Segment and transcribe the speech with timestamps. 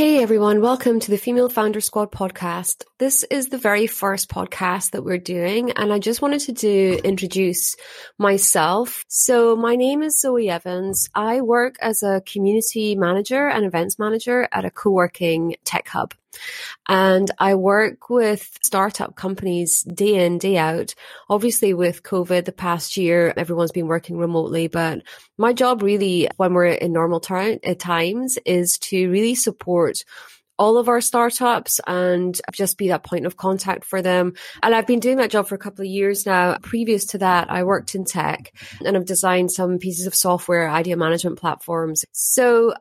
[0.00, 2.84] Hey everyone, welcome to the Female Founder Squad podcast.
[2.96, 6.98] This is the very first podcast that we're doing, and I just wanted to do
[7.04, 7.76] introduce
[8.16, 9.04] myself.
[9.08, 11.10] So my name is Zoe Evans.
[11.14, 16.14] I work as a community manager and events manager at a co-working tech hub.
[16.88, 20.94] And I work with startup companies day in, day out.
[21.28, 25.02] Obviously, with COVID the past year, everyone's been working remotely, but
[25.38, 30.04] my job really, when we're in normal eh, times, is to really support
[30.60, 34.34] all of our startups and just be that point of contact for them.
[34.62, 36.58] And I've been doing that job for a couple of years now.
[36.58, 38.52] Previous to that, I worked in tech
[38.84, 42.04] and I've designed some pieces of software, idea management platforms.
[42.12, 42.74] So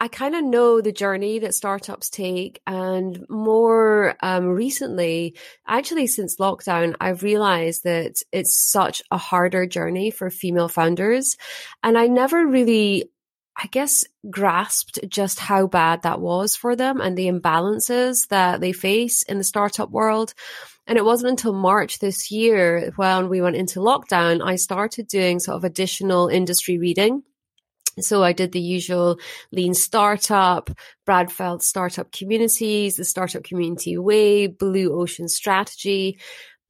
[0.00, 2.60] I kind of know the journey that startups take.
[2.66, 10.10] And more um, recently, actually since lockdown, I've realized that it's such a harder journey
[10.10, 11.36] for female founders.
[11.82, 13.10] And I never really,
[13.56, 18.72] I guess, grasped just how bad that was for them and the imbalances that they
[18.72, 20.32] face in the startup world.
[20.86, 25.40] And it wasn't until March this year when we went into lockdown, I started doing
[25.40, 27.24] sort of additional industry reading
[28.04, 29.18] so I did the usual
[29.52, 30.70] lean startup,
[31.06, 36.18] Brad Feld startup communities, the startup community way, blue ocean strategy.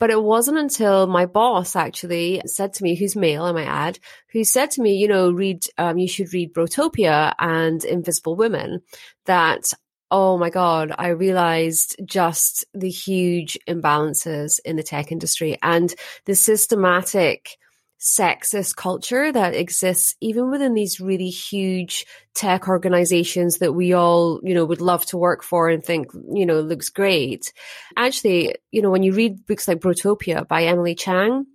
[0.00, 3.98] But it wasn't until my boss actually said to me, who's male, I might add,
[4.32, 8.82] who said to me, you know, read, um, you should read Brotopia and Invisible Women,
[9.26, 9.64] that
[10.10, 16.34] oh my God, I realized just the huge imbalances in the tech industry and the
[16.34, 17.58] systematic
[17.98, 24.54] sexist culture that exists even within these really huge tech organizations that we all, you
[24.54, 27.52] know, would love to work for and think, you know, looks great.
[27.96, 31.46] Actually, you know, when you read books like Brotopia by Emily Chang,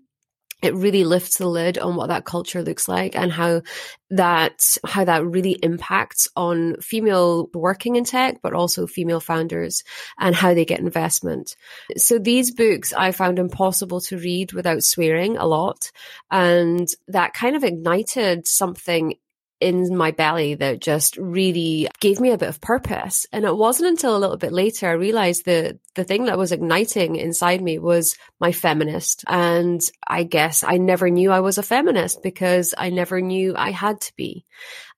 [0.64, 3.62] it really lifts the lid on what that culture looks like and how
[4.10, 9.84] that how that really impacts on female working in tech but also female founders
[10.20, 11.56] and how they get investment.
[11.98, 15.92] So these books i found impossible to read without swearing a lot.
[16.32, 19.16] And that kind of ignited something
[19.64, 23.26] in my belly that just really gave me a bit of purpose.
[23.32, 26.52] And it wasn't until a little bit later I realized that the thing that was
[26.52, 29.24] igniting inside me was my feminist.
[29.28, 33.72] And I guess I never knew I was a feminist because I never knew I
[33.72, 34.46] had to be.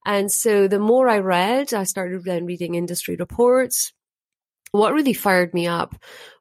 [0.06, 3.94] And so the more I read, I started then reading industry reports.
[4.72, 5.96] What really fired me up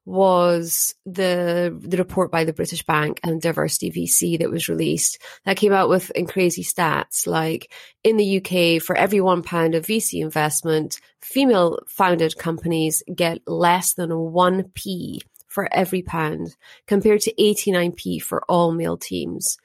[0.06, 5.56] was the the report by the British Bank and Diversity VC that was released that
[5.56, 7.72] came out with in crazy stats like
[8.02, 13.94] in the UK for every one pound of VC investment, female founded companies get less
[13.94, 16.56] than one p for every pound
[16.86, 19.56] compared to 89p for all male teams.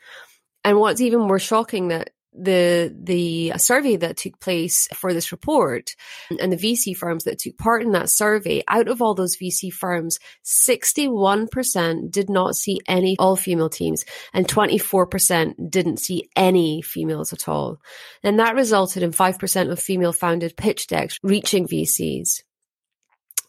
[0.64, 5.96] And what's even more shocking that the the survey that took place for this report
[6.40, 9.72] and the VC firms that took part in that survey, out of all those VC
[9.72, 17.34] firms, 61% did not see any all female teams and 24% didn't see any females
[17.34, 17.78] at all.
[18.24, 22.44] And that resulted in 5% of female founded pitch decks reaching VCs.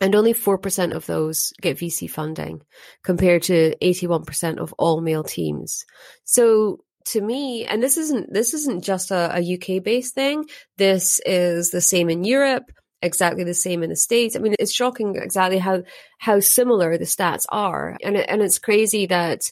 [0.03, 2.63] And only 4% of those get VC funding
[3.05, 5.85] compared to 81% of all male teams.
[6.25, 10.47] So to me, and this isn't this isn't just a, a UK based thing.
[10.77, 12.71] This is the same in Europe,
[13.03, 14.37] exactly the same in the States.
[14.37, 15.83] I mean, it's shocking exactly how
[16.19, 19.51] how similar the stats are, and and it's crazy that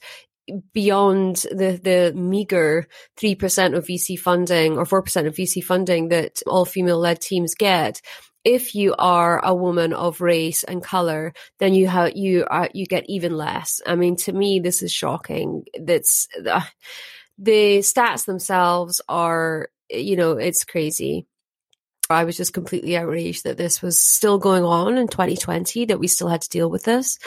[0.72, 2.86] beyond the the meager
[3.16, 7.20] three percent of VC funding or four percent of VC funding that all female led
[7.20, 8.00] teams get,
[8.44, 12.86] if you are a woman of race and color, then you have you are you
[12.86, 13.80] get even less.
[13.86, 15.64] I mean, to me, this is shocking.
[15.78, 16.62] That's uh,
[17.38, 21.26] the stats themselves are, you know, it's crazy.
[22.10, 26.08] I was just completely outraged that this was still going on in 2020, that we
[26.08, 27.18] still had to deal with this.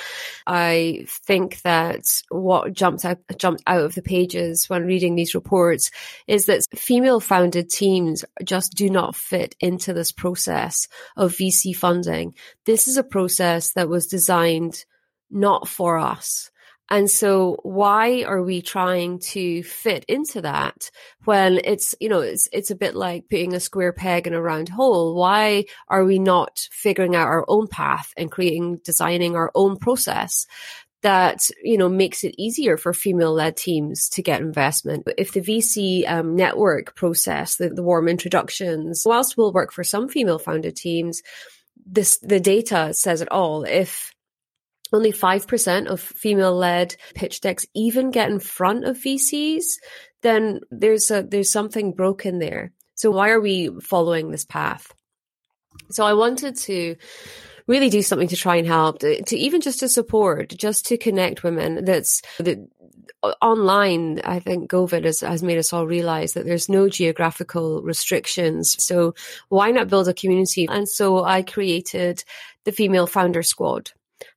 [0.48, 5.92] I think that what jumped out, jumped out of the pages when reading these reports
[6.26, 12.34] is that female founded teams just do not fit into this process of VC funding.
[12.66, 14.84] This is a process that was designed
[15.30, 16.51] not for us.
[16.92, 20.92] And so why are we trying to fit into that
[21.24, 24.42] when it's, you know, it's, it's a bit like putting a square peg in a
[24.42, 25.16] round hole.
[25.16, 30.46] Why are we not figuring out our own path and creating, designing our own process?
[31.04, 35.42] that you know makes it easier for female led teams to get investment if the
[35.42, 40.76] vc um, network process the, the warm introductions whilst will work for some female founded
[40.76, 41.24] teams
[41.88, 44.14] this the data says it all if
[44.94, 49.64] only 5% of female led pitch decks even get in front of VCs,
[50.22, 52.72] then there's a, there's something broken there.
[52.96, 54.94] So why are we following this path?
[55.90, 56.96] So I wanted to
[57.68, 60.98] really do something to try and help, to, to even just to support, just to
[60.98, 61.86] connect women.
[61.86, 62.60] That's that
[63.24, 67.82] uh, online, I think COVID has, has made us all realize that there's no geographical
[67.82, 68.84] restrictions.
[68.84, 69.14] So
[69.50, 70.68] why not build a community?
[70.70, 72.24] And so I created
[72.66, 73.92] the Female Founder Squad.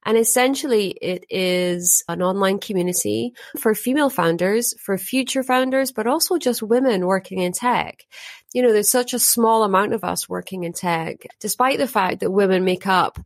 [0.04, 6.38] And essentially, it is an online community for female founders, for future founders, but also
[6.38, 8.04] just women working in tech.
[8.52, 12.20] You know, there's such a small amount of us working in tech, despite the fact
[12.20, 13.18] that women make up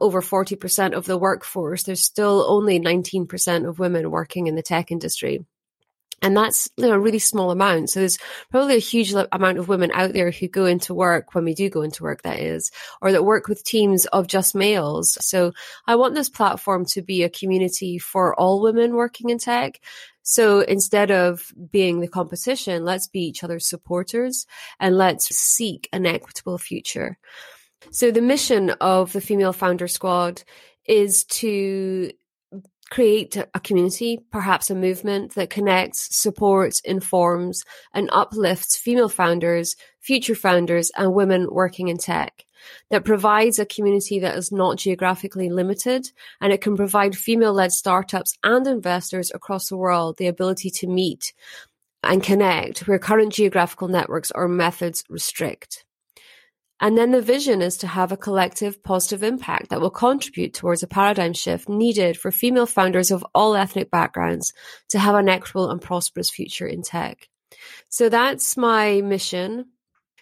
[0.00, 1.84] over 40% of the workforce.
[1.84, 5.44] There's still only 19% of women working in the tech industry.
[6.22, 7.90] And that's you know, a really small amount.
[7.90, 8.18] So there's
[8.50, 11.68] probably a huge amount of women out there who go into work when we do
[11.68, 12.70] go into work, that is,
[13.02, 15.18] or that work with teams of just males.
[15.20, 15.52] So
[15.86, 19.80] I want this platform to be a community for all women working in tech.
[20.22, 24.46] So instead of being the competition, let's be each other's supporters
[24.80, 27.18] and let's seek an equitable future.
[27.90, 30.42] So the mission of the Female Founder Squad
[30.86, 32.10] is to
[32.94, 40.36] create a community, perhaps a movement that connects, supports, informs, and uplifts female founders, future
[40.36, 42.44] founders, and women working in tech.
[42.90, 47.72] That provides a community that is not geographically limited, and it can provide female led
[47.72, 51.34] startups and investors across the world the ability to meet
[52.04, 55.84] and connect where current geographical networks or methods restrict.
[56.80, 60.82] And then the vision is to have a collective positive impact that will contribute towards
[60.82, 64.52] a paradigm shift needed for female founders of all ethnic backgrounds
[64.90, 67.28] to have an equitable and prosperous future in tech.
[67.88, 69.66] So that's my mission.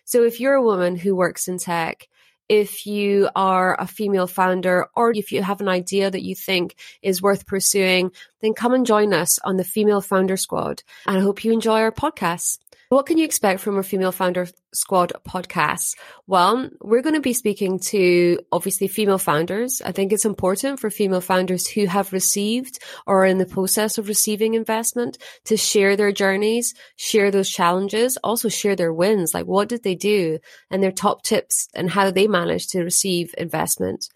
[0.05, 2.07] So if you're a woman who works in tech,
[2.49, 6.77] if you are a female founder or if you have an idea that you think
[7.01, 8.11] is worth pursuing,
[8.43, 10.83] then come and join us on the Female Founder Squad.
[11.07, 12.59] And I hope you enjoy our podcast.
[12.93, 15.97] What can you expect from our Female Founder Squad podcast?
[16.27, 19.81] Well, we're going to be speaking to obviously female founders.
[19.83, 23.97] I think it's important for female founders who have received or are in the process
[23.97, 25.17] of receiving investment
[25.47, 29.33] to share their journeys, share those challenges, also share their wins.
[29.33, 30.39] Like what did they do
[30.71, 34.07] and their top tips and how they managed to receive investment.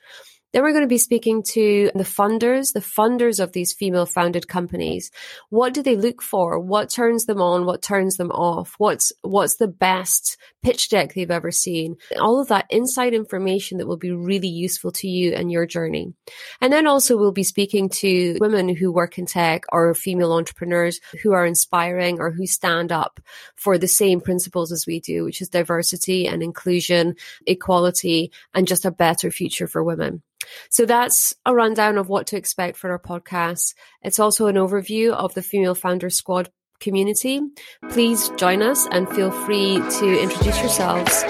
[0.56, 4.48] Then we're going to be speaking to the funders, the funders of these female founded
[4.48, 5.10] companies.
[5.50, 6.58] What do they look for?
[6.58, 7.66] What turns them on?
[7.66, 8.74] What turns them off?
[8.78, 11.96] What's, what's the best pitch deck they've ever seen?
[12.18, 16.14] All of that inside information that will be really useful to you and your journey.
[16.62, 21.02] And then also we'll be speaking to women who work in tech or female entrepreneurs
[21.22, 23.20] who are inspiring or who stand up
[23.56, 27.14] for the same principles as we do, which is diversity and inclusion,
[27.46, 30.22] equality, and just a better future for women.
[30.70, 33.74] So that's a rundown of what to expect for our podcast.
[34.02, 36.50] It's also an overview of the Female Founder Squad
[36.80, 37.40] community.
[37.90, 41.24] Please join us and feel free to introduce yourselves.